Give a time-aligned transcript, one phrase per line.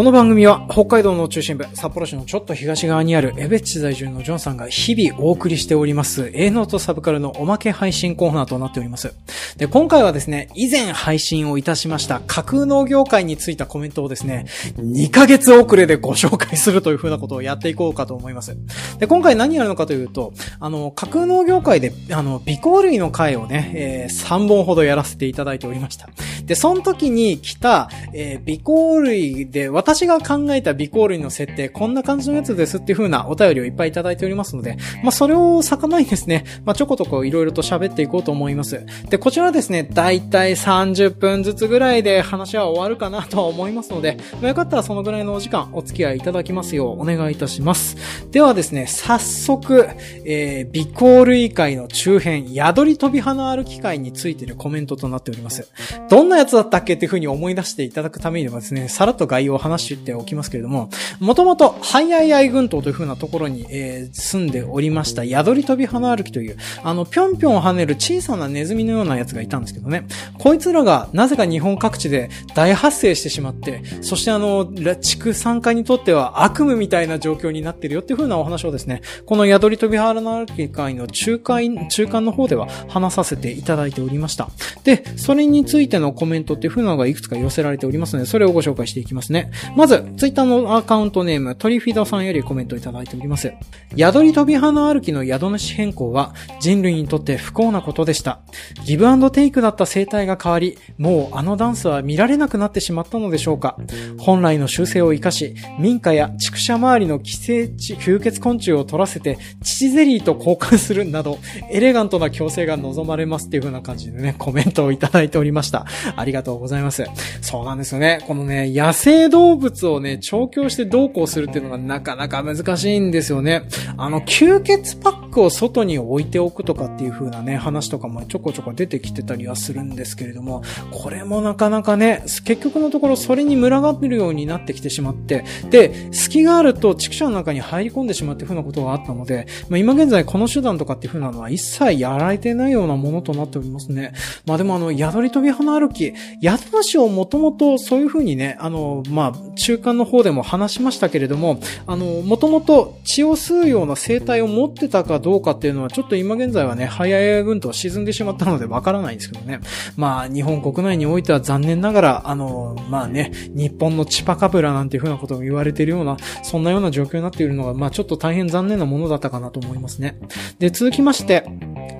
[0.00, 9.14] この番組は北海道の中心部、札幌市のちょっと東側にあるエベッチ在住のジョンさんが日々お送りしております、A ノートサブカルのおまけ配信コーナーとなっております。
[9.58, 14.46] で、今回はですね、以前配信をいたしました架空農業界についたコメントをですね、
[14.78, 18.56] 2ヶ月遅れでご紹介するというふうなことをやっていこうかと思います。
[18.98, 26.08] で、今回何やるのかというと、あの、架空農業界で、あの、微香類の回をね、えー、3本ほどやらせていただいておりました。
[26.46, 38.86] で、その時に来た、えー、微香類で、私が考えた微香類の設定、こんな感じのやつですっていう風なお便りをいっぱいいただいておりますので、まあ、それを魚にですね、まあ、ちょこちょこいろいろと喋っていこうと思います。
[39.08, 47.96] で、こちらですね、だいたい30分ずつぐらいで話は終わるかなとは思いますので、まあ、よかったらそのぐらいのお時間お付き合いいただきますようお願いいたします。
[48.30, 49.88] ではですね、早速、
[50.24, 55.68] えー、微香類界の中編、宿り飛び花歩き会についてるコメントとなっております。
[56.08, 70.06] どんなやつだったっけっていう風に思い出していただくためにはですね、さらっと概要を話しておきますけれども、もともと、ハイアイアイ群島という風なところに、えー、住んでおりました、宿り飛び花歩きという、あの、ぴょんぴょん跳ねる小さなネズミのようなやつがいたんですけどね。
[70.38, 84.50] こいつらが、なぜか日本各地で大発生してしまって、そしてあの、畜産家にとっては悪夢みたいな状況になってるよっていう風なお話をですね、この宿り飛び花歩き会の中間、中間の方では話させていただいておりました。
[84.84, 89.50] で、それについてのコメントっていう風なのがいくつか寄せられておりますので、それをご紹介していきますね。
[89.76, 93.52] まず、ツイッターのアカウントネーム、トリフィドさんよりコメントいただいております。
[93.96, 98.40] 宿り飛び花歩きの宿主変更は人類にとって不幸なことでした。
[98.84, 103.76] ギブアンドテイクだった生態が変わり、もうあのダンスは見られなくなってしまったのでしょうか。
[104.18, 111.38] 本来の習性を活かし、民家や畜舎周りの寄生地、吸血昆虫を取らせて、乳ゼリーと交換するなど、
[111.70, 115.86] エレガントな矯正が望まれますっていう風な感じでね、コメントをいただいておりました。
[116.16, 117.04] ありがとうございます。
[117.40, 118.20] そうなんですよね。
[118.26, 123.64] このね、野生動動物をね、調教してどうこうするっていうのがなかなか難しいんですよね。
[123.96, 144.12] あの、吸血パックを外に置いておくとかっていう風なね、話とかもちょこちょこ出てきてたりはするんですけれども、これもなかなかね、結局のところそれに群がってるようになってきてしまって、で、隙があると畜舎の中に入り込んでしまっていう風なことがあったので、まあ、今現在この手段とかっていう風なのは一切やられてないようなものとなっておりますね。
[144.46, 159.60] まあでもあの、宿り飛び花歩き、宿主をもともとそういう風にね、あの、まあ、中間の方でも話しましたけれども、あの、もともと血を吸うような生態を持ってたかどうかっていうのは、ちょっと今現在はね、早い軍と沈んでしまったのでわからないんですけどね。
[159.96, 170.18] まあ、日本国内においては残念ながら、あの、まあね、日本のチパカブラなんていう風なことを言われているような、そんなような状況になっているのが、まあちょっと大変残念なものだったかなと思いますね。
[170.58, 171.44] で、続きまして、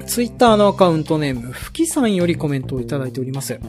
[0.07, 3.61] ツイッターのアカウントネーム、ふきさんよりコメントをいただいております。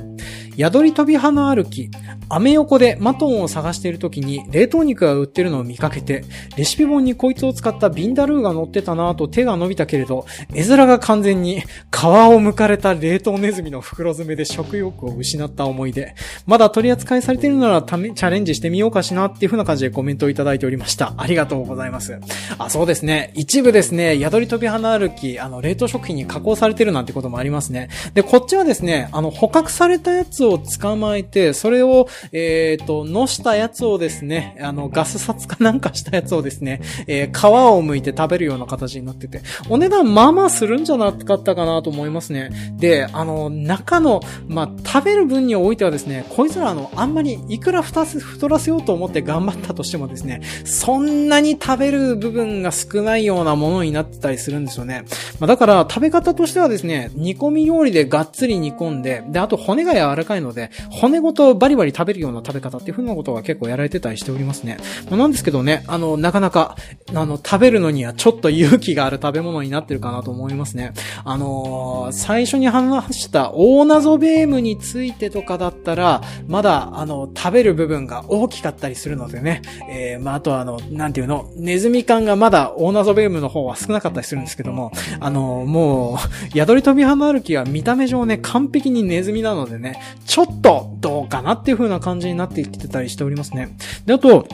[0.61, 1.89] 宿り飛び花歩き、
[2.29, 6.23] アメ横でマトンを探している時に冷凍肉が売ってるのを見かけて、
[6.55, 16.13] レシピ本にこいつを使ったビンダルーが乗ってたなぁと手が伸びたけれど、絵面が完全に皮を剥かれた冷凍ネズミの袋詰めで食欲を失った思い出。
[16.45, 21.15] まだ取り扱いされているならチャレンジしてみようかしなっていう風な感じでコメントをいただいておりました。
[21.17, 22.19] ありがとうございます。
[22.59, 23.31] あ、そうですね。
[23.33, 27.89] 一部ですね、宿り飛び花歩き、あの、冷凍食品に加工されてるなんてこともありますね。
[28.13, 42.49] で、こっちはですね、あの、捕獲されたやつをを捕まえて、それを、えっ、ー、と、のしたやつをですね、あの、ガス札かなんかしたやつをですね、えー、皮を剥いて食べるような形になってて、お値段まあまあするんじゃなかったかなと思いますね。
[42.77, 48.05] で、あの、中の、まあ、食べる分においてはですね、こいつらあの、あんまりいくら太
[48.47, 55.03] らせようと思って頑張ったとしてもですね、そんなに食べる部分が少ないようなものになってたりするんですよね。
[55.39, 64.77] まあ、だから、食べ方としてはですね、煮込み料理でがっつり煮込んで、で、あと骨が柔らかいので、骨ごとバリバリ食べるような食べ方っていう風なことが結構やられてたりしておりますね。
[65.09, 66.75] まあ、なんですけどね、あの、なかなか、
[67.13, 70.93] あの、食べるのにはちょっと勇気がある食べ物になってるかなと思いますね。
[71.23, 86.19] あのー、最初に話した大謎ベームについてとかだったら、まだ、あの、食べる部分が大きかったりするのでね、えー、まあ、あとはあの、なんていうの、ネズミ感がまだ大謎ベームの方は少なかったりするんですけども、あのー、も
[86.53, 93.75] う、宿り飛び浜歩きは見た目上ね、完璧にネズミなのでね、ちょっと、どうかなっていう風な感じになってきてたりしておりますね。
[94.05, 94.47] で、あと、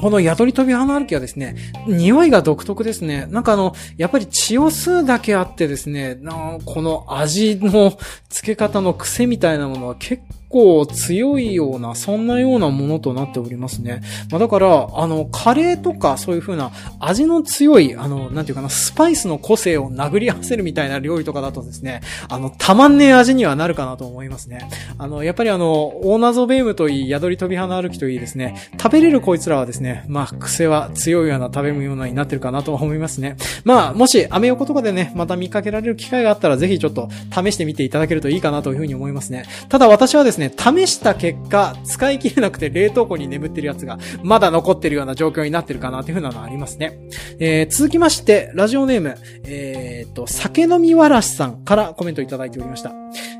[0.00, 3.26] この宿り飛び花歩きはですね、匂いが独特ですね。
[3.30, 6.18] なんかあの、やっぱり血を吸うだけあってですね、
[6.64, 7.96] この味の
[8.28, 14.02] 付け方の癖みたいなものは結構構強いような、そんなようなものとなっておりますね。
[14.30, 24.68] まあ、だから、あの、カレーとかそういう風な味の強い、あの、なんていうかな、スパイスの個性を殴り合わせるみたいな料理とかだとですね、あの、たまんねえ味にはなるかなと思いますね。
[24.98, 33.36] あの、やっぱりあの、オーナゾベームといい、宿り飛び花歩きといいですね、食べれるこいつらはですね、まあ、癖は強いような食べ物になってるかなと思いますね。
[33.64, 39.44] まあ、もし、アメ横とかでね、また見かけられる機会があったら、ぜひちょっと試してみていただけるといいかなというふうに思いますね。
[39.68, 46.98] ただ私はですね、ですね試した結果、使い切れなくて冷凍庫に眠ってるやつが、まだ残ってるような状況になってるかなというふうなのがありますね。
[47.38, 52.92] えー、続きまして、ラジオネーム、えー、と、酒飲みわらしさんからコメントいただいておりました。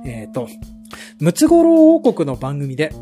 [0.04, 0.48] えー、と、
[1.18, 2.92] ムツゴロウ王国の番組で、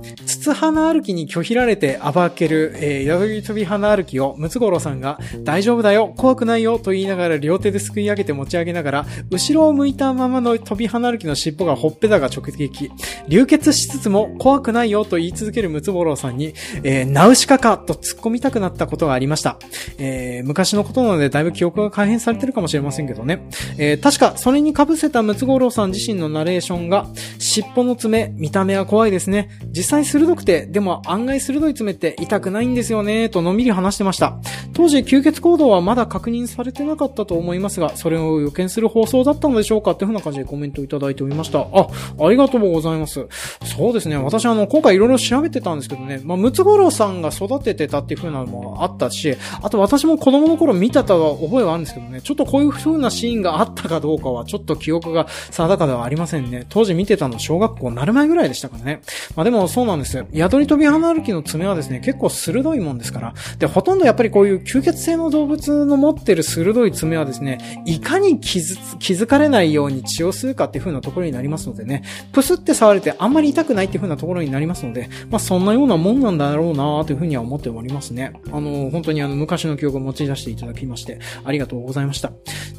[0.44, 12.90] 筒花歩きに拒否られて暴ける、えー、宿り飛び花歩きをムツゴロウさんが、大丈夫だよ、怖くないよ、と言いながら両手ですくい上げて持ち上げながら、後ろを向いたままの飛び花歩きの尻尾がほっぺたが直撃。
[13.26, 16.52] 流血しつつも、怖くないよ、と言い続けるムツゴロウさんに、
[16.82, 19.58] えー、ナウシカか、と突っ込みたくなったことがありました。
[19.96, 23.48] えー、昔のことなので、だいぶ記憶が改変されてるかもしれませんけどね。
[23.78, 27.06] えー、確か、それに被せたムツゴロウさん自身のナレーションが、
[27.38, 29.48] 尻尾の爪、見た目は怖いですね。
[29.72, 34.36] 実際鋭くて、でも案外鋭い爪って痛くないんですよね、とのんびり話してました。
[34.72, 41.60] 当時、吸血行動はまだ確認されてなかったと思いますが、それを予見する放送だったのでしょうかっていう風な感じでコメントをいただいておりました。
[41.60, 41.88] あ、
[42.20, 43.26] ありがとうございます。
[43.64, 44.16] そうですね。
[44.16, 56.66] 私あの、今回いろいろ調べてたんですけどね、まあ、ムツゴロウさんが育ててたっていう風なのもあったし、あと私も子供の頃見てた覚えはあるんですけどね、ちょっとこういう風なシーンがあったかどうかはちょっと記憶が定かではありませんね。
[56.68, 59.00] 当時見てたの小学校なる前ぐらいでしたからね。
[59.36, 60.48] まあでもそうなんですよ。
[60.48, 63.34] 宿り飛び花歩きの爪はですね、結構鋭いもんですから。
[63.58, 78.32] で、ほとんどやっぱりこういう吸血性の動物の持ってる鋭い爪はですね、いかに気づ、気づかれないように血を吸うかっていう風なところになりますのでね、プスって触れてあんまり痛くないっていう風なところになりますので、まあそんなようなもんなんだろうなという風には思っておりますね。
[78.52, 82.32] あの、本当にあの、昔の記憶を持ち出していただきまして、ありがとうございました。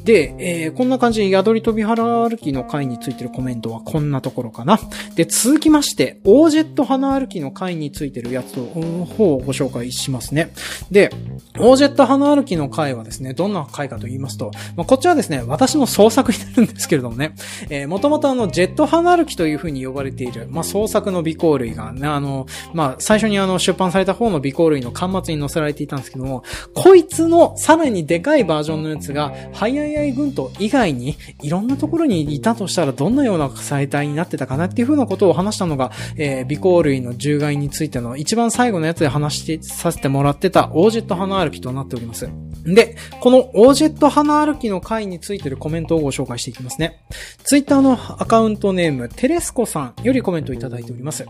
[0.04, 4.78] で、えー、こんな感じで宿り飛び花歩きの回についてるコメントはこんなところかな。
[5.14, 10.52] で、続きまして、オージェット花歩きの回についてるやつの方をご紹介しますね。
[10.90, 11.10] で、
[11.58, 17.34] オージェット花歩きの回はですね、どんな回かと言いますと、まあ、こっちはですね、私の創作になるんですけれどもね、
[17.70, 26.44] えー、もともとあの、ジェット花歩きという風に呼ばれている、まあ、創作の尾行類がね、あの、まあ、最初にあの、出版された方の尾行類の端末に載せられていたんですけども、
[26.74, 42.28] こいつのさらにでかいバージョンのやつが、ハイアイアイ軍と以外に、いろんなところにいたとしたらどんなような生態になってたかなっていう風なことを話したのが、えー、尾行類の獣害についての一番最後のやつで話してさせてもらってたオージェット花歩きとなっております。
[42.64, 47.04] で、このオージェット花歩きの回についてるコメントをご紹介していきますね。
[47.44, 51.26] ツイッターのアカウントネーム、テレスコさんよりコメントいただいております。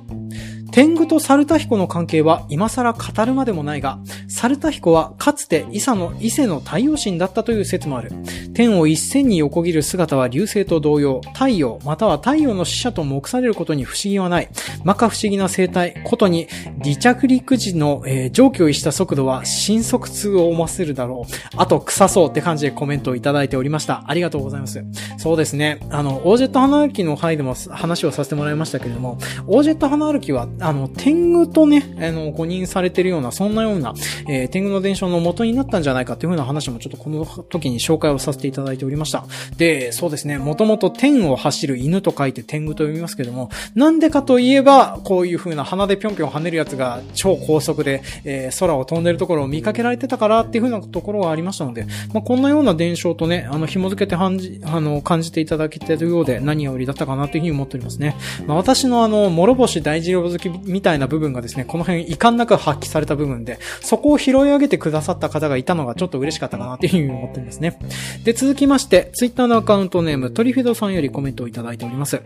[0.73, 3.99] 天狗とサルタヒコの関係は今更語るまでもないが、
[4.29, 8.13] サルタヒコはかつて伊勢の、伊勢の太陽神だったという説もある。
[8.55, 14.49] 天を一線に横切る姿は流星と同様、太陽、または太陽の使者と目されることに不思議はない。
[14.79, 16.49] 摩訶不思議な生態、ことに、
[16.83, 21.35] 離着陸時の、えー、上気を逸した速度は新速痛を思わせるだろう。
[21.57, 24.05] あと、臭そうって感じでコメントをいただいておりました。
[24.07, 24.83] ありがとうございます。
[25.19, 25.81] そうですね。
[25.91, 33.95] あの、オージェット花歩きの回でも話をさせてもらいましたけれども、オージェット花歩きは、あの、天狗とね、あの、誤認されてるような、そんなような、
[34.29, 39.25] えー、天狗の伝承の元になったんじゃないかっていう風な話もちょっとこの時に紹介をさせていただいておりました。
[39.59, 58.17] で、そうですね、もともと天を走る犬と書いて天狗と読みますけども、なんでかといえば、こういう風な鼻でぴょんぴょん跳ねるやつが超高速で、えー、空を飛んでるところを見かけられてたからっていう風なところがありましたので、まあ、こんなような伝承とね、あの、紐付けて感じ、あの、感じていただけてるようで何よりだったかなという風に思っておりますね。
[58.47, 67.79] まあ、私のあの、諸星大二郎好きみたいな部分がですね、この辺遺憾なく発揮された部分で、そこを拾い上げてくださった方がいたのがちょっと嬉しかったかなという風に思っておりますね。
[68.25, 72.21] で、続きまして、ツイッターのアカウントネーム、トリフィドさんよりコメントをいただいております。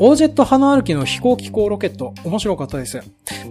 [0.00, 3.00] オージェット花歩きの飛行機構ロケット、面白かったです。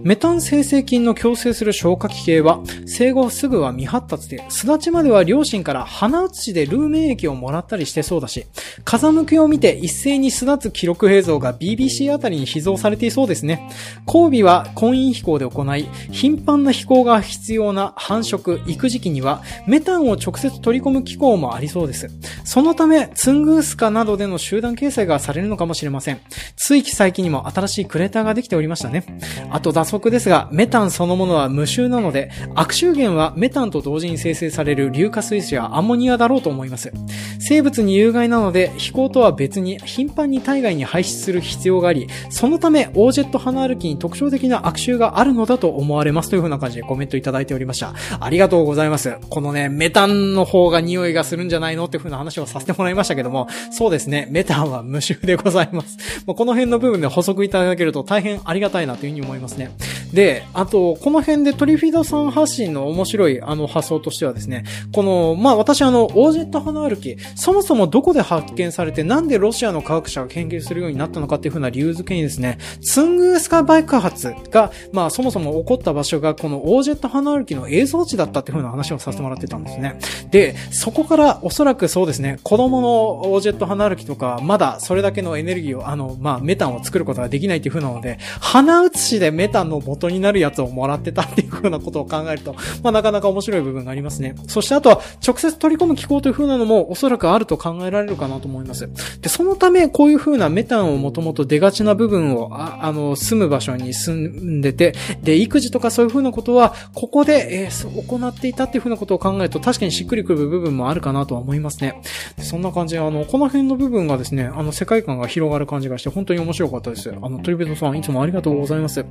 [0.02, 8.46] メタン生成菌の共生する消化器系は、生後すぐは未発達で、巣立ちまでは両親から鼻写しでルー免疫をもらったりしてそうだし、
[8.84, 13.68] 風向きを見て一斉に巣立つ記録映像が BBC あたりに秘蔵されていそうですね。
[14.06, 22.08] 交尾は婚姻飛行で行い、頻繁な飛行が必要な繁殖、育児期には、メタンを直接取り込む機構もありそうです。
[22.44, 26.20] そのため、ツングースカなどでの集団形成がされるのかもしれません。
[26.56, 29.04] つい最近にも新しいクレーターができておりましたね。
[29.50, 36.92] あと脱則ですが、メタンそのものは無臭なので、悪臭源はメタンと同時に生成される硫化水素やアンモニアだろうと思います。
[37.38, 47.94] 生物に有害なので、飛行とは別に頻繁に体外に排出する必要があり、そのため、オージェット花歩きに特徴的な悪臭があるのだと思われますという風な感じでコメントいただいておりました。
[48.20, 49.16] ありがとうございます。
[49.30, 55.96] このね、メタンの方が匂いがするんじゃないのっていう風な話をさせてもらいましたけども、そうですね、メタンは無臭でございます。
[56.28, 59.74] まこの辺の部分で補足いただけると大変ありがたいなという風に思いますね。
[60.12, 79.98] で、あと、この辺でトリフィドさん発信の面白いあの発想としてはですね、この、まあ私あの、オージェット花歩き、そもそもどこで発見されて、なんでロシアの科学者が研究するようになったのかっていう風な理由付けにですね、ツングースカ爆発が、まあそもそも起こった場所がこのオージェット花歩きの映像地だったっていう風な話をさせてもらってたんですね。
[80.30, 94.34] で、そこからおそらくそうですね、子供のオージェット花歩きとか、まだそれだけのエネルギーを、あの、まあメタンを作ることができないっていう風なので、鼻写しでメタンの元になるやつをもらってたっていう風なことを考えると、まあなかなか面白い部分がありますね。
[94.46, 98.88] そしてあとは、直接取り込む機構という風なのもおそらくあると考えられるかなと思います。
[99.20, 112.00] で、そのため、こういう風なメタンをもともと出がちな部分を、ああの、住む場所に住んでて、で、育児とかそういう風なことは、ここで、えー、行っていたっていう風なことを考えると、確かにしっくりくる部分もあるかなとは思いますね。
[112.40, 117.10] そんな感じで、あの、この辺の部分がですね、あの、世界観が広がる感じがして、本当に面白かったです。
[117.10, 119.04] あの、トリベトさん、いつもありがとうございます。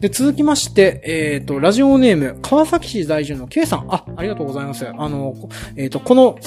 [0.00, 3.86] で、続きまして、えっ、ー、と、ラジオネーム、川崎市在住の K さん。
[3.88, 4.86] あ、ありがとうございます。
[4.88, 5.34] あの、
[5.76, 6.38] えっ、ー、と、この、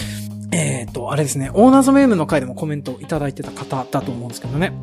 [0.52, 4.74] えっ、と、あれですね、オーナーズメームの回でもコメントいただいてた方だと思うんですけどね。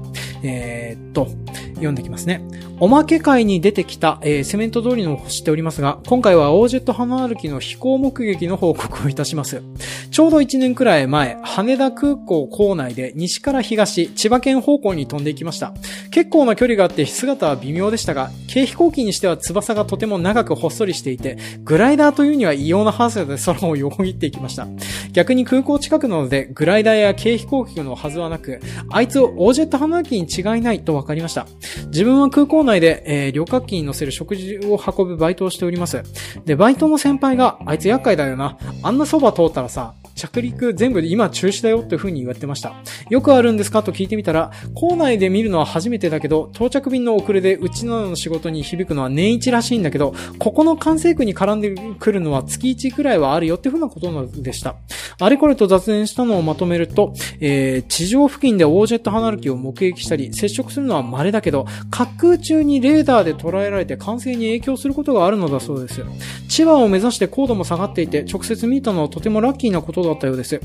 [0.42, 1.28] えー、っと、
[1.74, 2.42] 読んできますね。
[2.80, 9.62] おまけ会に出てきた、えー、セメント通りのを知っておりますが、今回はオージェット花歩きの飛行目撃の報告をいたします。
[10.10, 15.74] ちょうど1年くらい前、羽田空港構内で西から東、千葉県方向に飛んでいきました。
[16.10, 24.66] 結構な距離があって姿は微妙でしたが、軽飛行機にしては翼がとても長くほっそりしていて、グライダーというには異様な速さで空を横切っていきました。
[25.12, 28.60] 逆に空港近くなので、グライダーや軽飛行機のはずはなく、
[28.90, 31.46] あいつをオージェット花歩きに違いないと分かりました。
[31.86, 36.02] 自分は空港内で、えー、旅客機に乗せる食事を運ぶバイトをしております。
[36.44, 38.58] で、バイトの先輩が、あいつ厄介だよな。
[38.82, 42.74] あんなそば通ったらさ、着陸全部で今中止だよっていう風に言われてました。
[43.08, 43.82] よくあるんですか？
[43.82, 54.76] と聞いてみたら、校内で見るのは初めてだけど、到着便の遅れでうちの仕事に響くのは年一らしいんだけど、ここの管制区に絡んでくるのは月1くらいはあるよっていう風なことでした。
[55.20, 66.04] あれこれと雑談したのをまとめると、えー、地上付近でオージェット離れ機を目撃したり、接触するのは稀だけど、滑空中にレーダーで捉えられて管制に影響することがあるのだそうです。
[66.48, 70.60] 千葉を目指して高度も下がっていて、直接見たのはとてもラッキーなことだだったようです。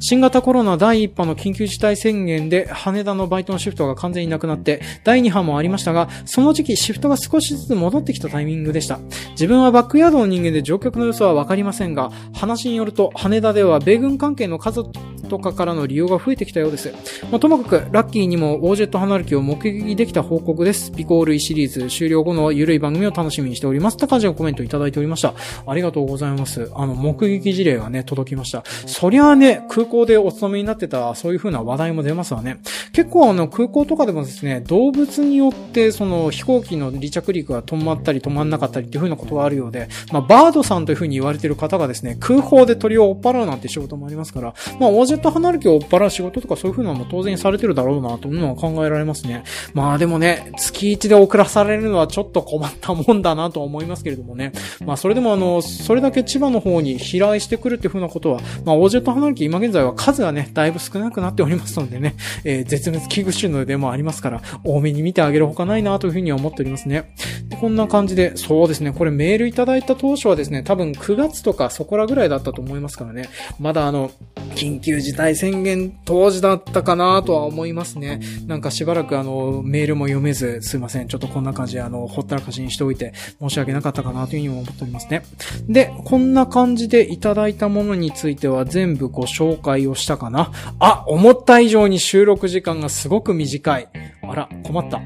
[0.00, 9.00] 新型コロナ第1波の緊急事態宣言で羽田のバイトのシフトが完全になくなって、第2波もありましたが、その時期シフトが少しずつ戻ってきたタイミングでした。
[9.30, 14.90] 自分はバックヤードの人間で乗客の様子はわかりませんが、話によると羽田では米軍関係の家族
[15.28, 16.92] とかからの利用が増えてきたようです。
[17.30, 20.90] まあ、ともかく、ラッキーにもオージェット離れ機を目撃できた報告です。
[20.92, 23.96] ビコールイシリーズ終了後の緩い番組を楽しみにしております。
[23.96, 25.34] って感じのコメントいただいておりました。
[25.66, 26.70] ありがとうございます。
[26.74, 28.64] あの、目撃事例がね、届きました。
[28.86, 32.58] そりゃあね、空港でお勤めになってた、そういう風な話題も出ますわね。
[32.92, 49.44] 結構あの、空港とかでもですね、動物によって、その、飛行機の離着陸が止まったり止まんなかったりっていう風なことがあるようで、まあ、バードさんという風に言われてる方がですね、空港で鳥を追っ払うなんて仕事もありますから、まあ、オージェット離れ機を追っ払う仕事とかそういう風なのも当然されてるだろうなというのは考えられますね。
[49.74, 54.52] まあでもね、月1で遅らされるのはちょっと困ったもんだなと思いますけれどもね。
[54.84, 67.12] まあそれでもあの、それだけ千葉の方に飛来してくるっていう風なことは、まあオージェット離れ機今現在は数がね、だいぶ少なくなっておりますのでね、えー、絶滅危惧種のでもありますから、多めに見てあげるほかないなという風には思っておりますね。
[67.60, 74.10] こんな感じで、そうですね、これメールいただいた当初はですね、多分9月とかそこらぐらいだったと思いますからね、まだあの、
[74.54, 78.20] 緊急事態宣言当時だったかなとは思いますね。
[78.46, 81.08] なんかしばらくあの、メールも読めず、すいません。
[81.08, 85.22] ちょっとこんな感じであの、ほったらかしにしておいて、申し訳なかったかなというふうにも思っておりますね。
[85.68, 90.52] で、こんな感じでいただいたものについては全部ご紹介をしたかな。
[90.78, 93.88] あ、思った以上に収録時間がすごく短い。
[94.22, 95.00] あら、困った。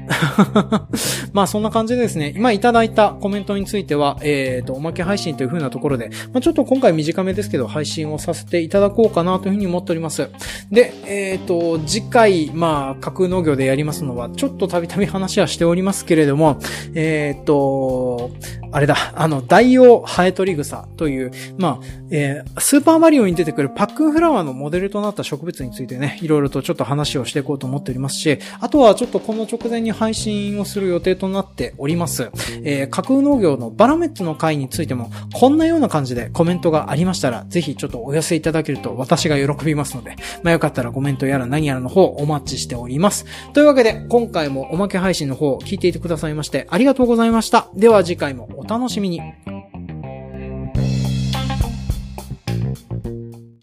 [1.31, 10.29] まあそんな感じでですね、今いただいたコメントについては、えっ、ー、と、おまけ配信という風なところで、まあちょっと今回短めですけど、配信をさせていただこうかなというふうに思っております。
[10.69, 16.59] で、えっ、ー、と、次回、まあ、架空農業でやりますのは、ちょっとたびたび話はしておりますけれども、
[16.95, 18.31] えっ、ー、と、
[18.73, 32.31] あれだ、あの、大王ハエトリグサという、まあ、えー、スーパーマリオに出てくるパックンフラワーのモデルとなった植物についてね、いろいろとちょっと話をしていこうと思っておりますし、あとはちょっとこの直前に配信をする予定となっております。
[32.63, 43.25] えー、架空農業のバラメッツの回についても、こんなような感じでコメントがありましたら、ぜひちょっとお寄せいただけると私が喜びますので、まあよかったらコメントやら何やらの方お待ちしております。
[43.53, 47.69] というわけで、今回もおまけ配信の方を聞いていてくださいましてありがとうございました。
[47.75, 49.52] では次回もお楽しみに。